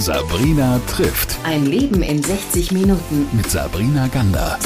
[0.00, 1.36] Sabrina trifft.
[1.44, 3.28] Ein Leben in 60 Minuten.
[3.32, 4.58] Mit Sabrina Gander.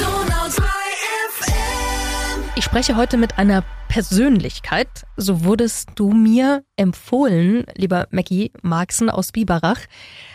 [2.54, 4.88] Ich spreche heute mit einer Persönlichkeit.
[5.16, 9.80] So wurdest du mir empfohlen, lieber Mackie Marxen aus Biberach.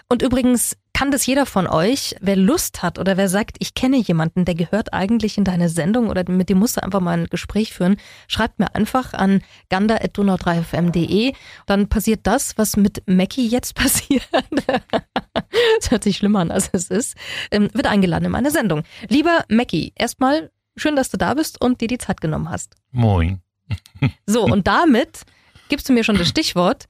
[0.10, 3.96] Und übrigens kann das jeder von euch, wer Lust hat oder wer sagt, ich kenne
[3.96, 7.28] jemanden, der gehört eigentlich in deine Sendung oder mit dem musst du einfach mal ein
[7.28, 7.96] Gespräch führen,
[8.28, 11.32] schreibt mir einfach an ganda.donau3fm.de.
[11.68, 14.28] Dann passiert das, was mit Mackie jetzt passiert.
[15.80, 17.16] das hört sich schlimmer an, als es ist.
[17.50, 18.84] Ähm, wird eingeladen in meine Sendung.
[19.07, 22.76] Lieber Mackie, erstmal schön, dass du da bist und dir die Zeit genommen hast.
[22.92, 23.42] Moin.
[24.26, 25.21] So, und damit
[25.70, 26.88] gibst du mir schon das Stichwort.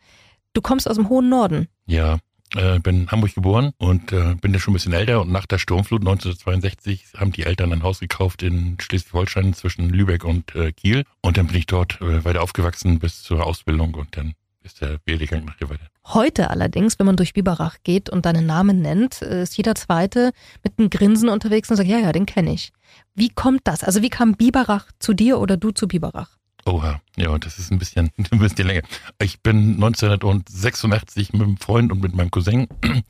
[0.54, 1.68] Du kommst aus dem hohen Norden.
[1.86, 2.18] Ja,
[2.56, 5.46] äh, bin in Hamburg geboren und äh, bin ja schon ein bisschen älter und nach
[5.46, 10.72] der Sturmflut 1962 haben die Eltern ein Haus gekauft in Schleswig-Holstein zwischen Lübeck und äh,
[10.72, 15.00] Kiel und dann bin ich dort weiter aufgewachsen bis zur Ausbildung und dann ist der
[15.06, 15.88] Werdegang nach hier weiter.
[16.08, 20.32] Heute allerdings, wenn man durch Biberach geht und deinen Namen nennt, ist jeder Zweite
[20.64, 22.72] mit einem Grinsen unterwegs und sagt, ja, ja, den kenne ich.
[23.16, 23.84] Wie kommt das?
[23.84, 26.39] Also wie kam Biberach zu dir oder du zu Biberach?
[26.66, 28.82] Oha, ja, das ist ein bisschen, ein bisschen länger.
[29.22, 32.68] Ich bin 1986 mit einem Freund und mit meinem Cousin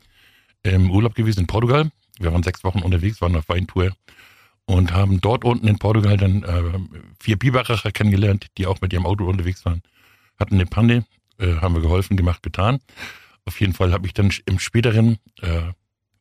[0.62, 1.90] im Urlaub gewesen in Portugal.
[2.18, 3.92] Wir waren sechs Wochen unterwegs, waren auf Weintour
[4.66, 6.78] und haben dort unten in Portugal dann äh,
[7.18, 9.82] vier Biberacher kennengelernt, die auch mit ihrem Auto unterwegs waren.
[10.38, 11.04] Hatten eine Panne,
[11.38, 12.78] äh, haben wir geholfen, gemacht, getan.
[13.46, 15.72] Auf jeden Fall habe ich dann im späteren, äh,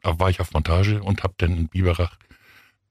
[0.02, 2.18] war ich auf Montage und habe dann in Biberach,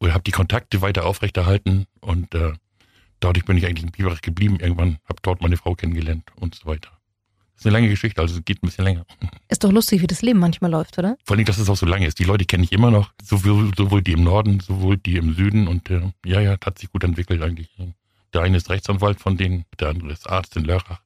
[0.01, 2.53] oder habe die Kontakte weiter aufrechterhalten und äh,
[3.21, 4.59] dadurch bin ich eigentlich in Biberach geblieben.
[4.61, 6.91] Irgendwann habe dort meine Frau kennengelernt und so weiter.
[7.55, 9.05] Das ist eine lange Geschichte, also es geht ein bisschen länger.
[9.49, 11.17] Ist doch lustig, wie das Leben manchmal läuft, oder?
[11.25, 12.21] Vor allem, dass es auch so lange ist.
[12.21, 15.67] Die Leute kenne ich immer noch, sowohl, sowohl die im Norden, sowohl die im Süden
[15.67, 17.69] und äh, ja, ja, hat sich gut entwickelt eigentlich.
[18.33, 21.01] Der eine ist Rechtsanwalt von denen, der andere ist Arzt in Lörrach.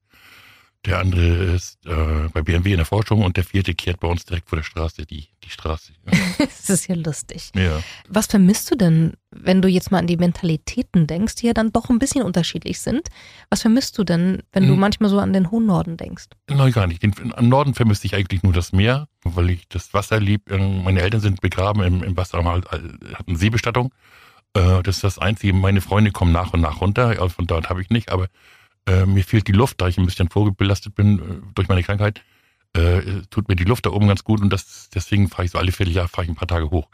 [0.84, 4.25] Der andere ist äh, bei BMW in der Forschung und der vierte kehrt bei uns
[4.25, 5.92] direkt vor der Straße, die, die Straße.
[6.38, 7.52] das ist ja lustig.
[7.55, 7.80] Ja.
[8.08, 11.71] Was vermisst du denn, wenn du jetzt mal an die Mentalitäten denkst, die ja dann
[11.72, 13.09] doch ein bisschen unterschiedlich sind?
[13.48, 14.81] Was vermisst du denn, wenn du Hm.
[14.81, 16.25] manchmal so an den hohen Norden denkst?
[16.48, 17.00] Nein, gar nicht.
[17.00, 20.50] Den, am Norden vermisse ich eigentlich nur das Meer, weil ich das Wasser lieb.
[20.50, 23.94] Ähm, Meine Eltern sind begraben im, im Wasser, haben halt, äh, hatten Seebestattung.
[24.54, 25.53] Äh, Das ist das Einzige.
[25.53, 27.15] Meine Freunde kommen nach und nach runter.
[27.31, 28.26] Von dort habe ich nicht, aber
[28.87, 31.22] äh, mir fehlt die Luft, da ich ein bisschen vorbelastet bin äh,
[31.54, 32.22] durch meine Krankheit.
[32.75, 35.59] Äh, tut mir die Luft da oben ganz gut und das, deswegen fahre ich so
[35.59, 36.88] alle Vierteljahr fahre ich ein paar Tage hoch.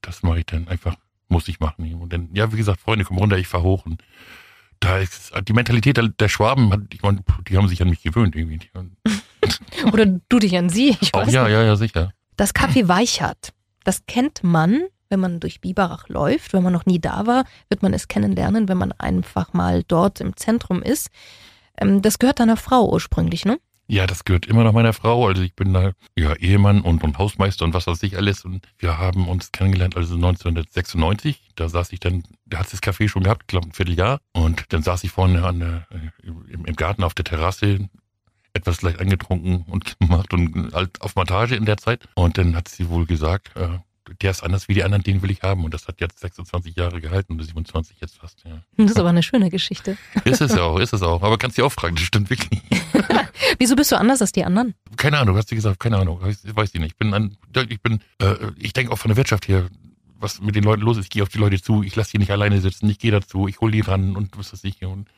[0.00, 0.96] Das mache ich dann einfach,
[1.28, 1.94] muss ich machen.
[1.94, 4.02] Und dann, ja, wie gesagt, Freunde kommen runter, ich fahre hoch und
[4.80, 8.02] da ist die Mentalität der, der Schwaben, hat, ich meine, die haben sich an mich
[8.02, 8.60] gewöhnt irgendwie.
[9.92, 10.96] Oder du dich an sie?
[11.00, 11.52] Ich auch, weiß ja, nicht.
[11.52, 12.12] ja, ja, sicher.
[12.36, 13.52] Das Café Weichert,
[13.84, 16.52] das kennt man, wenn man durch Biberach läuft.
[16.52, 20.20] Wenn man noch nie da war, wird man es kennenlernen, wenn man einfach mal dort
[20.20, 21.10] im Zentrum ist.
[21.78, 23.58] Ähm, Das gehört deiner Frau ursprünglich, ne?
[23.88, 25.26] Ja, das gehört immer noch meiner Frau.
[25.26, 28.44] Also ich bin da ja Ehemann und, und Hausmeister und was weiß ich alles.
[28.44, 31.50] Und wir haben uns kennengelernt, also 1996.
[31.56, 34.20] Da saß ich dann, da hat das Café schon gehabt, glaube ein Vierteljahr.
[34.32, 37.88] Und dann saß ich vorne an der, äh, im, im Garten auf der Terrasse,
[38.52, 42.08] etwas leicht angetrunken und gemacht und halt auf Montage in der Zeit.
[42.14, 43.78] Und dann hat sie wohl gesagt, äh,
[44.20, 45.64] der ist anders wie die anderen, den will ich haben.
[45.64, 48.42] Und das hat jetzt 26 Jahre gehalten und 27 jetzt fast.
[48.44, 48.62] Ja.
[48.76, 49.96] Das ist aber eine schöne Geschichte.
[50.24, 51.22] Ist es auch, ist es auch.
[51.22, 52.60] Aber kannst du auch fragen, das stimmt wirklich.
[53.58, 54.74] Wieso bist du anders als die anderen?
[54.96, 56.92] Keine Ahnung, hast du gesagt, keine Ahnung, weiß, weiß ich nicht.
[56.92, 57.36] Ich bin, ein,
[57.68, 59.68] ich bin, äh, ich denke auch von der Wirtschaft her,
[60.18, 61.04] was mit den Leuten los ist.
[61.04, 63.48] Ich gehe auf die Leute zu, ich lasse die nicht alleine sitzen, ich gehe dazu,
[63.48, 64.84] ich hole die ran und was weiß ich.
[64.84, 65.08] Und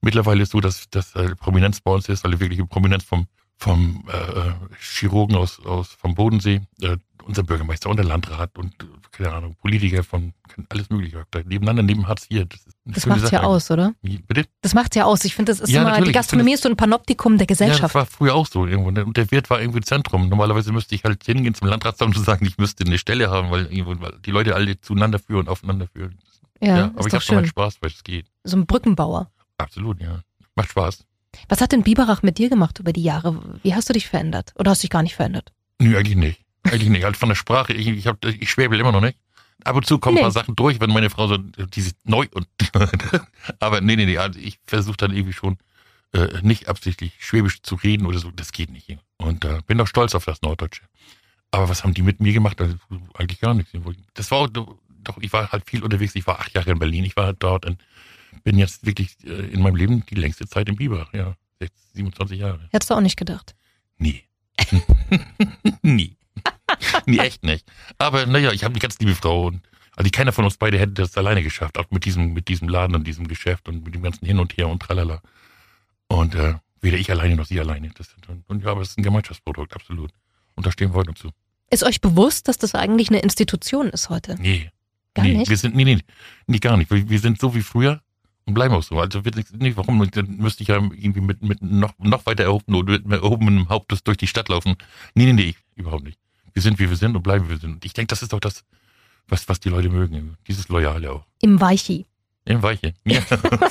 [0.00, 3.26] mittlerweile ist so, dass, dass äh, Prominenz bei uns ist, also wirkliche Prominenz vom,
[3.56, 8.74] vom äh, Chirurgen aus, aus vom Bodensee, äh, unser Bürgermeister und der Landrat und
[9.10, 10.32] keine Ahnung, Politiker von
[10.70, 11.24] alles mögliche.
[11.44, 12.46] Nebeneinander neben Hartz IV.
[12.48, 13.94] Das, Das Sache ja aus, oder?
[14.02, 14.46] Bitte?
[14.62, 15.24] Das macht's ja aus.
[15.24, 16.10] Ich finde, das ist Ja, immer, die natürlich.
[16.10, 17.94] Ich Gastronomie ist so ein Panoptikum der Ja, das Gesellschaft.
[17.94, 18.90] war früher auch so irgendwo.
[18.90, 19.04] ne?
[19.04, 20.28] Und der Wirt war irgendwie Zentrum.
[20.28, 23.66] Normalerweise müsste ich halt hingehen zum Landratsamt und sagen, ich müsste eine Stelle haben, weil,
[23.72, 26.18] irgendwo, weil die Leute alle zueinander führen und aufeinander führen.
[26.60, 27.46] ja, aber ist ich habe schon mal.
[27.46, 28.26] Spaß, weil es geht.
[28.44, 29.30] So ein Brückenbauer.
[29.58, 30.20] Absolut, ja.
[30.56, 31.04] Macht Spaß.
[31.48, 33.38] Was hat denn Biberach mit dir gemacht über die Jahre?
[33.62, 34.52] Wie hast du dich verändert?
[34.58, 35.52] Oder hast du dich gar nicht verändert?
[35.80, 36.41] Nö, eigentlich nicht.
[36.64, 37.04] Eigentlich nicht.
[37.04, 39.18] Halt von der Sprache, ich, ich, hab, ich schwäbel immer noch nicht.
[39.64, 40.22] Ab und zu kommen ein Nee.
[40.22, 42.48] paar Sachen durch, wenn meine Frau so, die ist neu und,
[43.60, 45.58] aber nee, nee, nee, also ich versuche dann irgendwie schon,
[46.12, 48.96] äh, nicht absichtlich Schwäbisch zu reden oder so, das geht nicht.
[49.18, 50.82] Und äh, bin doch stolz auf das Norddeutsche.
[51.52, 52.60] Aber was haben die mit mir gemacht?
[52.60, 52.76] Also,
[53.14, 53.72] eigentlich gar nichts.
[54.14, 54.76] Das war doch,
[55.20, 56.14] ich war halt viel unterwegs.
[56.14, 57.04] Ich war acht Jahre in Berlin.
[57.04, 57.78] Ich war halt dort und
[58.42, 61.12] bin jetzt wirklich äh, in meinem Leben die längste Zeit in Biberach.
[61.12, 62.68] Ja, 16, 27 Jahre.
[62.72, 63.54] Hättest du auch nicht gedacht.
[63.98, 64.22] Nie.
[65.82, 66.16] Nie.
[67.06, 67.66] Nie, echt nicht.
[67.98, 69.62] Aber naja, ich habe eine ganz liebe Frau und
[69.94, 72.96] also keiner von uns beide hätte das alleine geschafft, auch mit diesem, mit diesem Laden
[72.96, 75.20] und diesem Geschäft und mit dem ganzen Hin und Her und tralala.
[76.08, 77.90] Und äh, weder ich alleine noch sie alleine.
[77.94, 80.10] Das, und, und ja, aber es ist ein Gemeinschaftsprodukt, absolut.
[80.54, 81.30] Und da stehen wir heute noch zu.
[81.70, 84.36] Ist euch bewusst, dass das eigentlich eine Institution ist heute?
[84.38, 84.70] Nee.
[85.14, 85.50] Gar nee, nicht?
[85.50, 85.98] Wir sind, nee, nee,
[86.46, 86.90] nee, gar nicht.
[86.90, 88.00] Wir, wir sind so wie früher
[88.46, 88.98] und bleiben auch so.
[88.98, 90.10] Also wir, nee, warum?
[90.10, 93.92] Dann müsste ich ja irgendwie mit, mit noch, noch weiter erhoben oder mit erhobenem Haupt
[94.06, 94.76] durch die Stadt laufen.
[95.14, 96.18] Nee, nee, nee, überhaupt nicht.
[96.54, 97.72] Wir sind, wie wir sind und bleiben, wie wir sind.
[97.74, 98.64] Und ich denke, das ist doch das,
[99.28, 100.36] was, was die Leute mögen.
[100.48, 101.24] Dieses Loyale auch.
[101.40, 102.06] Im Weichi.
[102.44, 102.92] Im Weiche.
[103.04, 103.20] Ja,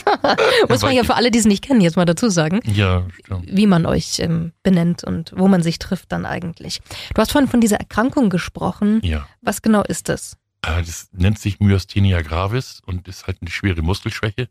[0.69, 3.45] Muss man ja für alle, die es nicht kennen, jetzt mal dazu sagen, ja stimmt.
[3.51, 6.81] wie man euch ähm, benennt und wo man sich trifft dann eigentlich.
[7.13, 9.01] Du hast vorhin von dieser Erkrankung gesprochen.
[9.03, 9.27] Ja.
[9.41, 10.37] Was genau ist das?
[10.65, 14.47] Äh, Das nennt sich Myasthenia gravis und ist halt eine schwere Muskelschwäche.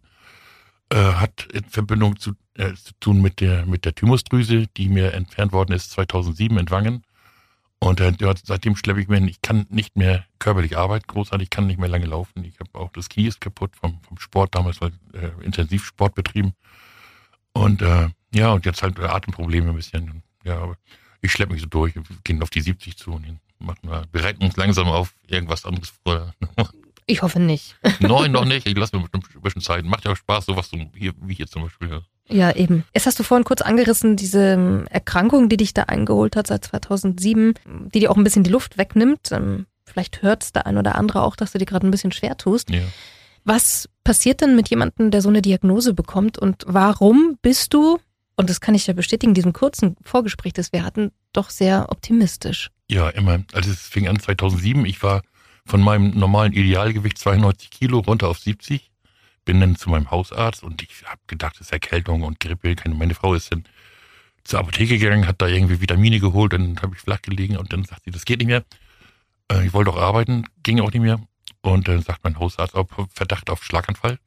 [0.92, 5.14] Äh, hat in Verbindung zu, äh, zu tun mit der, mit der Thymusdrüse, die mir
[5.14, 7.04] entfernt worden ist 2007 in Wangen.
[7.82, 8.12] Und äh,
[8.44, 9.28] seitdem schleppe ich mir, hin.
[9.28, 12.44] ich kann nicht mehr körperlich arbeiten, großartig, ich kann nicht mehr lange laufen.
[12.44, 16.52] Ich habe auch das Knie ist kaputt vom, vom Sport, damals war äh, Intensivsport betrieben.
[17.52, 20.22] Und äh, ja, und jetzt halt äh, Atemprobleme ein bisschen.
[20.44, 20.76] Ja, aber
[21.22, 24.44] ich schleppe mich so durch, wir gehen auf die 70 zu und machen wir, bereiten
[24.44, 26.34] uns langsam auf irgendwas anderes vor.
[27.06, 27.76] Ich hoffe nicht.
[27.98, 28.68] Nein, noch nicht.
[28.68, 29.84] Ich lasse mir bestimmt ein bisschen Zeit.
[29.84, 32.02] Macht ja auch Spaß, sowas so hier, wie hier zum Beispiel.
[32.30, 32.84] Ja, eben.
[32.94, 36.64] Jetzt hast du vorhin kurz angerissen, diese ähm, Erkrankung, die dich da eingeholt hat seit
[36.64, 37.54] 2007,
[37.92, 39.32] die dir auch ein bisschen die Luft wegnimmt.
[39.32, 42.36] Ähm, Vielleicht hört der ein oder andere auch, dass du dir gerade ein bisschen schwer
[42.36, 42.70] tust.
[42.70, 42.82] Ja.
[43.44, 47.98] Was passiert denn mit jemandem, der so eine Diagnose bekommt und warum bist du,
[48.36, 51.86] und das kann ich ja bestätigen, in diesem kurzen Vorgespräch, das wir hatten, doch sehr
[51.90, 52.70] optimistisch?
[52.88, 53.40] Ja, immer.
[53.52, 54.84] Also es fing an 2007.
[54.84, 55.22] Ich war
[55.66, 58.89] von meinem normalen Idealgewicht 92 Kilo runter auf 70.
[59.50, 62.76] Bin dann zu meinem Hausarzt und ich habe gedacht, das ist Erkältung und Grippe.
[62.94, 63.64] Meine Frau ist dann
[64.44, 67.82] zur Apotheke gegangen, hat da irgendwie Vitamine geholt, dann habe ich flach gelegen und dann
[67.82, 68.62] sagt sie, das geht nicht mehr.
[69.50, 71.20] Äh, Ich wollte auch arbeiten, ging auch nicht mehr.
[71.62, 74.20] Und dann sagt mein Hausarzt, auf Verdacht auf Schlaganfall.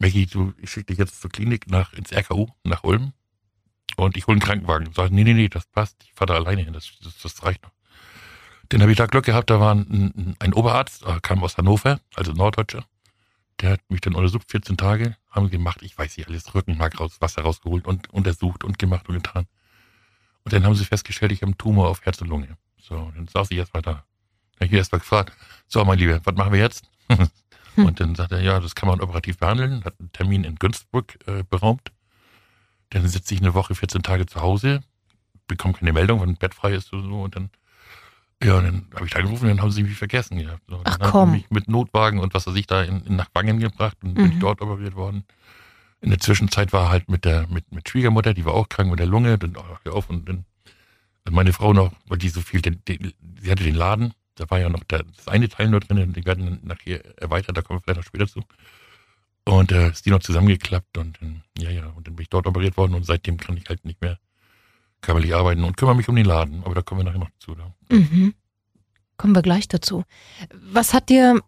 [0.00, 3.12] Maggie, du, ich schicke dich jetzt zur Klinik nach ins RKU, nach Ulm.
[3.96, 4.92] Und ich hole einen Krankenwagen.
[4.92, 5.94] Sag, nee, nee, nee, das passt.
[6.02, 7.70] Ich fahre da alleine hin, das, das, das reicht noch.
[8.70, 11.56] Dann habe ich da Glück gehabt, da war ein, ein, ein Oberarzt, äh, kam aus
[11.56, 12.84] Hannover, also Norddeutscher.
[13.60, 17.20] Der hat mich dann untersucht, 14 Tage, haben gemacht, ich weiß nicht alles, Rückenmark raus,
[17.20, 19.46] Wasser rausgeholt und untersucht und gemacht und getan.
[20.44, 22.56] Und dann haben sie festgestellt, ich habe einen Tumor auf Herz und Lunge.
[22.80, 24.04] So, dann saß ich erst mal da.
[24.58, 25.36] Dann habe ich erst mal gefragt,
[25.66, 26.84] so mein Lieber, was machen wir jetzt?
[27.76, 31.18] und dann sagt er, ja, das kann man operativ behandeln, hat einen Termin in Günzburg
[31.26, 31.92] äh, beraumt.
[32.90, 34.82] Dann sitze ich eine Woche, 14 Tage zu Hause,
[35.46, 37.22] bekomme keine Meldung, wenn ein Bett frei ist oder so.
[37.22, 37.50] Und dann,
[38.42, 40.62] ja, und dann habe ich da angerufen, dann haben sie mich vergessen gehabt.
[40.68, 41.32] So, Ach, komm.
[41.32, 44.24] mich mit Notwagen und was weiß ich da in, in nach Wangen gebracht und bin
[44.24, 44.32] Mhm.
[44.32, 45.24] ich dort operiert worden.
[46.00, 48.98] In der Zwischenzeit war halt mit der mit, mit Schwiegermutter, die war auch krank mit
[48.98, 50.44] der Lunge, dann hör auf und dann
[51.26, 54.48] und meine Frau noch, weil die so viel, den, den, sie hatte den Laden, da
[54.48, 57.60] war ja noch der, das eine Teil nur drin, die werden dann nachher erweitert, da
[57.62, 58.42] kommen wir vielleicht noch später zu.
[59.44, 62.46] Und äh, ist die noch zusammengeklappt und dann, ja, ja, und dann bin ich dort
[62.46, 64.18] operiert worden und seitdem kann ich halt nicht mehr
[65.00, 67.54] körperlich arbeiten und kümmere mich um den Laden, aber da kommen wir nachher noch zu.
[67.54, 67.74] Da.
[67.90, 68.34] Mhm.
[69.16, 70.04] Kommen wir gleich dazu.
[70.54, 71.40] Was hat dir,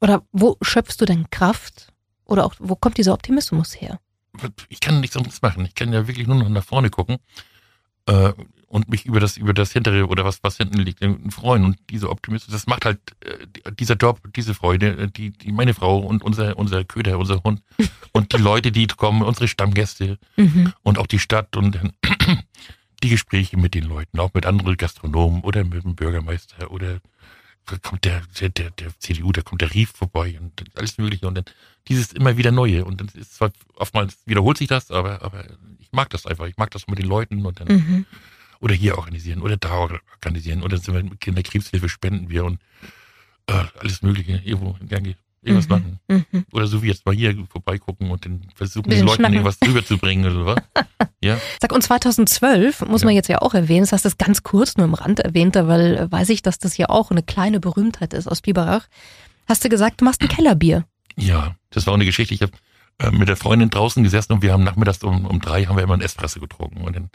[0.00, 1.92] oder wo schöpfst du denn Kraft?
[2.24, 4.00] Oder auch, wo kommt dieser Optimismus her?
[4.70, 5.66] ich kann nichts anderes machen.
[5.66, 7.18] Ich kann ja wirklich nur noch nach vorne gucken
[8.06, 8.32] äh,
[8.72, 11.00] und mich über das über das hintere oder was was hinten liegt
[11.32, 12.52] freuen und diese Optimismus.
[12.52, 16.22] Das macht halt äh, die- dieser Job, diese Freude, äh, die die meine Frau und
[16.22, 17.60] unser unser Köder, unser Hund
[18.12, 20.72] und die Leute, die kommen, unsere Stammgäste Mhm.
[20.82, 21.78] und auch die Stadt und
[23.02, 27.00] die Gespräche mit den Leuten, auch mit anderen Gastronomen oder mit dem Bürgermeister oder
[27.66, 31.28] da kommt der, der, der, der CDU, da kommt der Rief vorbei und alles Mögliche
[31.28, 31.44] und dann
[31.88, 35.44] dieses immer wieder Neue und dann ist zwar oftmals wiederholt sich das, aber, aber
[35.78, 36.46] ich mag das einfach.
[36.46, 38.06] Ich mag das mit den Leuten und dann Mhm.
[38.62, 42.58] Oder hier organisieren oder da organisieren oder sind wir mit Kinderkrebshilfe spenden wir und
[43.48, 44.76] äh, alles Mögliche irgendwo
[45.44, 45.68] irgendwas Mhm.
[45.68, 45.98] machen.
[46.08, 46.44] Mhm.
[46.52, 49.34] Oder so wie jetzt mal hier vorbeigucken und dann versuchen, den Leuten schnacken.
[49.34, 50.62] irgendwas rüberzubringen oder was.
[51.24, 51.38] Ja.
[51.60, 53.06] Sag, und 2012 muss Ja.
[53.06, 55.54] man jetzt ja auch erwähnen, das hast du es ganz kurz nur im Rand erwähnt,
[55.54, 58.88] weil äh, weiß ich, dass das ja auch eine kleine Berühmtheit ist aus Biberach.
[59.48, 60.84] Hast du gesagt, du machst ein Kellerbier.
[61.16, 62.34] Ja, das war auch eine Geschichte.
[62.34, 62.52] Ich habe
[62.98, 65.84] äh, mit der Freundin draußen gesessen und wir haben nachmittags um, um drei haben wir
[65.84, 66.80] immer einen Espresso getrunken.
[66.82, 67.10] Und dann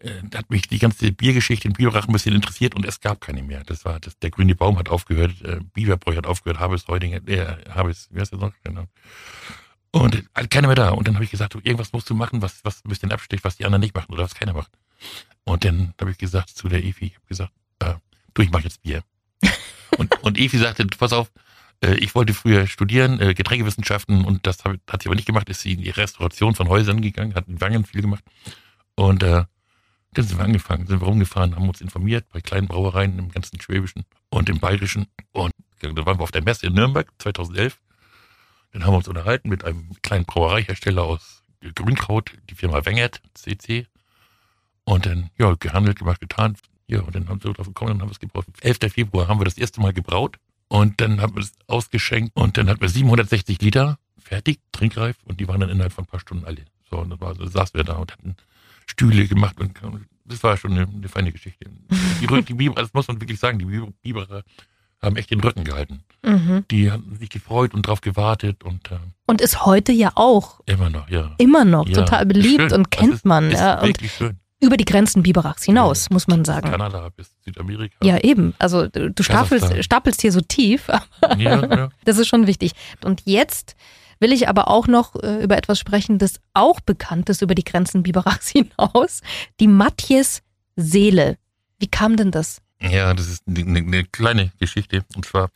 [0.00, 3.42] äh, hat mich die ganze Biergeschichte in Biberach ein bisschen interessiert und es gab keine
[3.42, 3.62] mehr.
[3.64, 7.56] Das war das, der grüne Baum hat aufgehört, äh, Biberbräu hat aufgehört, Habes Heudinger, äh,
[7.70, 8.52] Habes, wie heißt das noch?
[8.64, 8.86] Genau.
[9.92, 10.90] Und äh, keiner mehr da.
[10.90, 13.56] Und dann habe ich gesagt, irgendwas musst du machen, was, was ein bisschen absticht, was
[13.56, 14.70] die anderen nicht machen oder was keiner macht.
[15.44, 17.94] Und dann habe ich gesagt zu der Evi, ich habe gesagt, äh,
[18.34, 19.02] du, ich mache jetzt Bier.
[19.98, 21.30] und, und Evi sagte, pass auf,
[21.82, 25.48] äh, ich wollte früher studieren, äh, Getränkewissenschaften und das hab, hat sie aber nicht gemacht,
[25.48, 28.24] ist sie in die Restauration von Häusern gegangen, hat in Wangen viel gemacht.
[28.94, 29.44] Und äh,
[30.12, 33.60] dann sind wir angefangen, sind wir rumgefahren, haben uns informiert bei kleinen Brauereien im ganzen
[33.60, 35.06] Schwäbischen und im Bayerischen.
[35.32, 37.80] Und dann waren wir auf der Messe in Nürnberg 2011.
[38.72, 41.42] Dann haben wir uns unterhalten mit einem kleinen Brauereihersteller aus
[41.74, 43.86] Grünkraut, die Firma Wengert, CC.
[44.84, 46.56] Und dann, ja, gehandelt, gemacht, getan.
[46.86, 48.46] Ja, und dann haben wir drauf gekommen, dann haben es gebraut.
[48.62, 48.78] 11.
[48.92, 52.68] Februar haben wir das erste Mal gebraut und dann haben wir es ausgeschenkt und dann
[52.68, 56.44] hatten wir 760 Liter fertig, trinkreif und die waren dann innerhalb von ein paar Stunden
[56.44, 56.64] alle.
[56.90, 58.36] So, und dann, war, dann saßen wir da und hatten
[58.90, 59.72] Stühle gemacht und
[60.24, 61.66] das war schon eine, eine feine Geschichte.
[62.20, 64.42] Die, die Biber, das muss man wirklich sagen, die Biber- Biberer
[65.02, 66.02] haben echt den Rücken gehalten.
[66.22, 66.64] Mhm.
[66.70, 70.90] Die haben sich gefreut und drauf gewartet und äh, Und ist heute ja auch immer
[70.90, 71.34] noch, ja.
[71.38, 73.50] immer noch Ja, total beliebt und kennt ist, man.
[73.50, 74.36] Ist Ja, und schön.
[74.60, 76.14] über die Grenzen Biberachs hinaus, Ja.
[76.14, 76.70] muss man sagen.
[76.70, 77.96] Kanada bis Südamerika.
[78.04, 78.52] Ja, eben.
[78.58, 80.88] Also du du stapelst, stapelst hier so tief.
[81.38, 81.88] ja, ja.
[82.04, 82.72] Das ist schon wichtig.
[83.02, 83.74] Und jetzt
[84.20, 87.64] will ich aber auch noch äh, über etwas sprechen, das auch bekannt ist über die
[87.64, 89.22] Grenzen Biberachs hinaus.
[89.58, 90.42] Die Matjes
[90.76, 91.38] Seele.
[91.78, 92.60] Wie kam denn das?
[92.80, 95.04] Ja, das ist eine, eine kleine Geschichte.
[95.14, 95.50] Und zwar,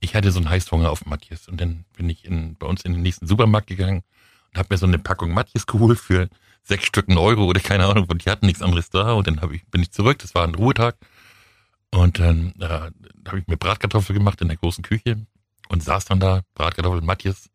[0.00, 1.48] ich hatte so einen Heißhunger auf Matthias.
[1.48, 4.02] Und dann bin ich in, bei uns in den nächsten Supermarkt gegangen
[4.52, 6.28] und habe mir so eine Packung Matthias geholt für
[6.62, 8.06] sechs Stück einen Euro oder keine Ahnung.
[8.08, 9.12] Und die hatten nichts anderes da.
[9.12, 10.18] Und dann ich, bin ich zurück.
[10.18, 10.96] Das war ein Ruhetag.
[11.90, 12.90] Und dann äh,
[13.28, 15.26] habe ich mir Bratkartoffeln gemacht in der großen Küche
[15.68, 17.48] und saß dann da, Bratkartoffeln, Matthias,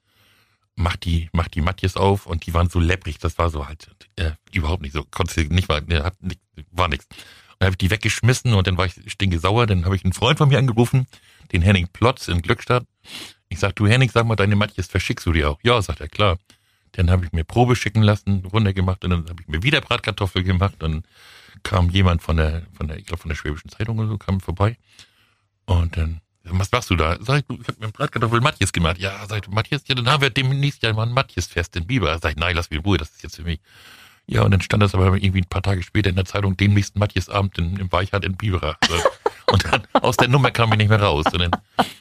[0.75, 3.89] mach die, mach die Matthias auf und die waren so lepprig, das war so halt
[4.15, 6.15] äh, überhaupt nicht so, konnte nicht mal, ne, hat
[6.71, 7.07] war nichts.
[7.59, 10.37] Dann habe ich die weggeschmissen und dann war ich stinkesauer, dann habe ich einen Freund
[10.37, 11.05] von mir angerufen,
[11.51, 12.85] den Henning Plotz in Glückstadt.
[13.49, 15.59] Ich sag, du Henning, sag mal, deine Matthias verschickst du die auch?
[15.61, 16.39] Ja, sagt er, klar.
[16.93, 20.43] Dann habe ich mir Probe schicken lassen, runtergemacht und dann habe ich mir wieder Bratkartoffel
[20.43, 20.75] gemacht.
[20.79, 21.03] Dann
[21.63, 24.39] kam jemand von der, von der, ich glaube von der Schwäbischen Zeitung oder so, kam
[24.39, 24.77] vorbei.
[25.65, 27.17] Und dann, was machst du da?
[27.21, 28.97] Sag ich, du, ich habe mir Bratkartoffel Matthias gemacht.
[28.97, 32.17] Ja, sag ich, Matthias, ja, dann haben wir demnächst ja mal ein Matthias-Fest in Biber.
[32.19, 33.59] Sag ich, nein, lass mich in Ruhe, das ist jetzt für mich.
[34.27, 36.95] Ja, und dann stand das aber irgendwie ein paar Tage später in der Zeitung, demnächst
[36.95, 38.77] Matthias-Abend in, im Weichert in Biberach.
[38.87, 38.95] So.
[39.51, 41.25] Und dann, aus der Nummer kam ich nicht mehr raus.
[41.33, 41.51] Und dann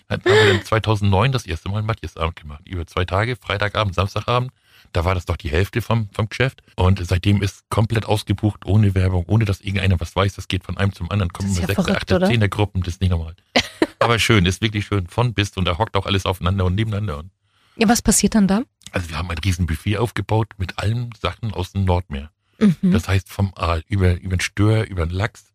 [0.08, 2.68] haben wir dann 2009 das erste Mal einen Matthias-Abend gemacht.
[2.68, 4.52] Über zwei Tage, Freitagabend, Samstagabend.
[4.92, 6.62] Da war das doch die Hälfte vom, vom Geschäft.
[6.76, 10.34] Und seitdem ist komplett ausgebucht, ohne Werbung, ohne dass irgendeiner was weiß.
[10.34, 11.32] Das geht von einem zum anderen.
[11.32, 12.28] Kommen immer ja sechs, verrückt, acht, oder?
[12.28, 12.82] zehn Gruppen.
[12.82, 13.34] Das ist nicht normal.
[14.00, 15.06] Aber schön, ist wirklich schön.
[15.06, 15.56] Von bis.
[15.56, 17.18] Und da hockt auch alles aufeinander und nebeneinander.
[17.18, 17.30] Und
[17.76, 18.62] Ja, was passiert dann da?
[18.92, 22.30] also wir haben ein riesen Buffet aufgebaut mit allen Sachen aus dem Nordmeer.
[22.58, 22.92] Mhm.
[22.92, 25.52] Das heißt vom Aal über, über den Stör, über den Lachs,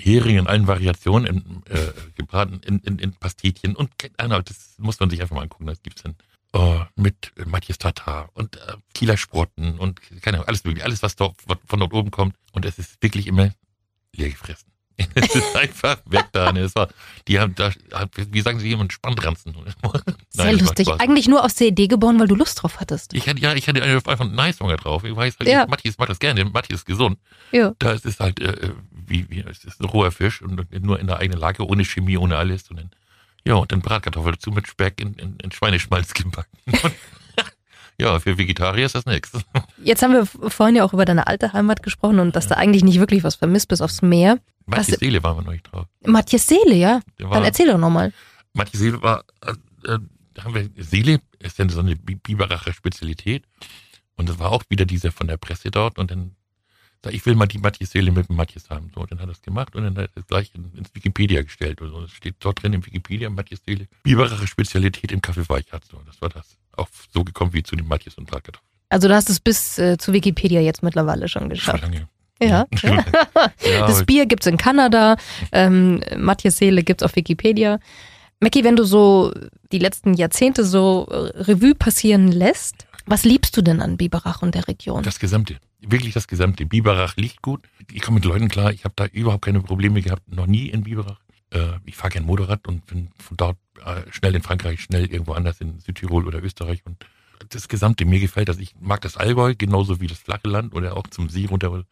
[0.00, 4.76] Hering in allen Variationen, in, äh, gebraten in, in, in Pastetchen und keine Ahnung, das
[4.78, 6.14] muss man sich einfach mal angucken, das gibt's dann.
[6.52, 11.02] Oh, mit äh, Matthias Tatar und äh, Kieler Sprotten und keine Ahnung, alles mögliche, alles
[11.02, 13.50] was dort, was von dort oben kommt und es ist wirklich immer
[14.16, 14.70] leer gefressen.
[15.14, 16.52] es ist einfach weg da.
[16.52, 16.60] Ne?
[16.60, 16.88] Es war,
[17.28, 17.70] die haben da,
[18.30, 19.54] wie sagen sie jemand, Spannranzen.
[20.28, 20.88] Sehr Nein, lustig.
[20.98, 23.14] Eigentlich nur aus der Idee geboren, weil du Lust drauf hattest.
[23.14, 25.04] Ich hatte, ja, ich hatte einfach einen Nice-Hunger drauf.
[25.04, 25.66] Ich weiß halt, Ja.
[25.66, 27.18] Matthias macht das gerne, Matthias ist gesund.
[27.52, 27.74] Ja.
[27.78, 31.06] Da ist es halt, äh, wie, wie, es ist ein roher Fisch und nur in
[31.06, 32.70] der eigenen Lage, ohne Chemie, ohne alles.
[32.70, 32.90] Und dann,
[33.44, 36.58] ja, und dann Bratkartoffel dazu mit Speck in, in, in Schweineschmalz gebacken.
[38.00, 39.32] Und, ja, für Vegetarier ist das nichts.
[39.84, 42.84] Jetzt haben wir vorhin ja auch über deine alte Heimat gesprochen und dass da eigentlich
[42.84, 44.38] nicht wirklich was vermisst bis aufs Meer.
[44.66, 45.86] Matthias Seele waren wir noch nicht drauf.
[46.04, 47.00] Matthias Seele, ja?
[47.18, 48.12] Der Dann war, erzähl doch nochmal.
[48.52, 49.52] Matthias Seele war, äh,
[49.92, 49.98] äh,
[50.34, 53.44] da haben wir, Seele ist dann so eine Bi- Biberacher Spezialität.
[54.16, 55.98] Und das war auch wieder dieser von der Presse dort.
[55.98, 56.36] Und dann
[57.02, 58.90] sag ich will mal die Matthias Seele mit dem Matthias haben.
[58.94, 61.42] So, dann hat er es gemacht und dann hat er es gleich in, ins Wikipedia
[61.42, 61.80] gestellt.
[61.80, 62.02] Und so.
[62.02, 63.88] Es steht dort drin im Wikipedia Matthias Seele.
[64.02, 65.84] Biberacher Spezialität im Kaffee Weichert.
[65.86, 66.58] So, das war das.
[66.80, 68.66] Auch so gekommen wie zu den Matthias und Bratkartoffeln.
[68.88, 71.82] Also du hast es bis äh, zu Wikipedia jetzt mittlerweile schon geschafft.
[72.40, 72.66] Ja.
[72.74, 73.04] Schon lange.
[73.04, 73.04] ja
[73.86, 75.16] Das aber- Bier gibt's in Kanada,
[75.52, 77.78] ähm, Matthias Seele gibt's auf Wikipedia.
[78.40, 79.32] Mackie, wenn du so
[79.70, 84.66] die letzten Jahrzehnte so Revue passieren lässt, was liebst du denn an Biberach und der
[84.66, 85.02] Region?
[85.02, 85.56] Das Gesamte.
[85.80, 86.64] Wirklich das Gesamte.
[86.66, 87.62] Biberach liegt gut.
[87.92, 88.72] Ich komme mit Leuten klar.
[88.72, 90.22] Ich habe da überhaupt keine Probleme gehabt.
[90.34, 91.20] Noch nie in Biberach.
[91.50, 95.32] Äh, ich fahre gern Motorrad und bin von dort äh, schnell in Frankreich, schnell irgendwo
[95.32, 96.84] anders in Südtirol oder Österreich.
[96.86, 97.04] Und
[97.48, 98.58] das Gesamte, mir gefällt das.
[98.58, 101.84] Ich mag das Allgäu genauso wie das flache Land oder auch zum See runter.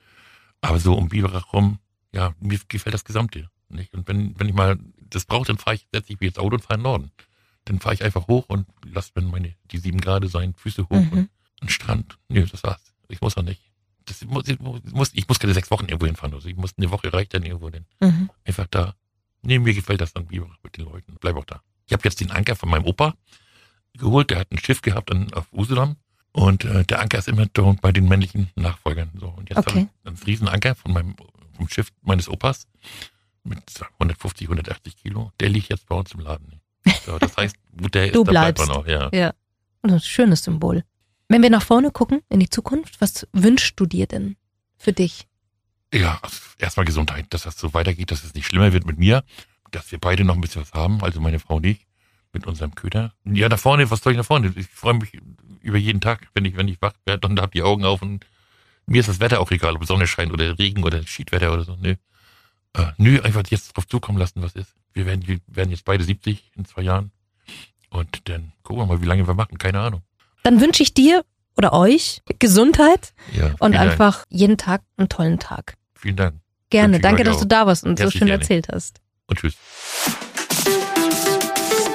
[0.60, 1.78] Aber so um Biberach rum,
[2.12, 3.48] ja, mir gefällt das Gesamte.
[3.68, 3.92] Nicht?
[3.94, 4.78] Und wenn, wenn ich mal
[5.10, 7.12] das brauche, dann fahre ich, setze ich mich ins Auto und fahre in den Norden.
[7.64, 10.90] Dann fahre ich einfach hoch und lasse mir meine, die sieben Grad sein, Füße hoch
[10.96, 11.12] Mhm.
[11.12, 11.28] und
[11.60, 12.18] ein Strand.
[12.28, 12.82] Nee, das war's.
[13.08, 13.60] Ich muss auch nicht.
[14.06, 16.32] Das muss, ich, muss, ich muss keine sechs Wochen irgendwo hinfahren.
[16.34, 18.30] Also ich muss eine Woche reicht dann irgendwo denn Mhm.
[18.44, 18.94] einfach da.
[19.42, 21.16] Nee, mir gefällt das dann Biberach mit den Leuten.
[21.20, 21.62] Bleib auch da.
[21.86, 23.14] Ich habe jetzt den Anker von meinem Opa
[23.96, 24.30] geholt.
[24.30, 25.96] Der hat ein Schiff gehabt an, auf Usedom.
[26.32, 29.10] Und äh, der Anker ist immer dort bei den männlichen Nachfolgern.
[29.18, 29.28] So.
[29.28, 29.70] Und jetzt Okay.
[29.70, 31.16] habe ich einen Riesenanker von meinem,
[31.56, 32.66] vom Schiff meines Opas
[33.44, 33.58] mit
[33.94, 35.32] 150, 180 Kilo.
[35.40, 36.60] Der liegt jetzt bei uns im Laden.
[37.06, 38.68] So, das heißt, wo der Du ist, da bleibt bleibst.
[38.72, 39.08] man auch, ja.
[39.12, 39.34] Ja.
[39.82, 40.84] Und ein schönes Symbol.
[41.28, 44.36] Wenn wir nach vorne gucken, in die Zukunft, was wünschst du dir denn
[44.76, 45.26] für dich?
[45.92, 46.20] Ja,
[46.58, 49.24] erstmal Gesundheit, dass das so weitergeht, dass es nicht schlimmer wird mit mir,
[49.70, 51.86] dass wir beide noch ein bisschen was haben, also meine Frau und ich,
[52.32, 53.12] mit unserem Köder.
[53.24, 54.52] Ja, nach vorne, was soll ich nach vorne?
[54.56, 55.12] Ich freue mich
[55.62, 58.24] über jeden Tag, wenn ich, wenn ich wach werde und habe die Augen auf und
[58.86, 61.76] mir ist das Wetter auch egal, ob Sonne scheint oder Regen oder Schiedwetter oder so.
[61.76, 61.96] Nee.
[62.74, 64.74] Äh, nö, einfach jetzt drauf zukommen lassen, was ist.
[64.92, 67.10] Wir werden, wir werden jetzt beide 70 in zwei Jahren.
[67.90, 69.58] Und dann gucken wir mal, wie lange wir machen.
[69.58, 70.02] Keine Ahnung.
[70.42, 71.24] Dann wünsche ich dir
[71.58, 75.66] oder euch Gesundheit Ja, und vielen einfach jeden Tag einen tollen Tag.
[75.66, 75.74] Dank.
[75.96, 76.34] Vielen Dank.
[76.70, 76.86] Gerne.
[76.94, 77.40] Wünsche ich Danke, euch dass auch.
[77.40, 78.40] du da warst und so Herzlich schön gerne.
[78.42, 79.00] erzählt hast.
[79.26, 79.54] Und tschüss.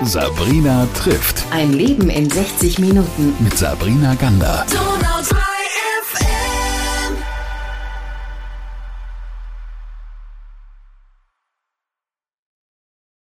[0.02, 3.34] Sabrina trifft Ein Leben in 60 Minuten.
[3.40, 4.66] mit Sabrina Gander.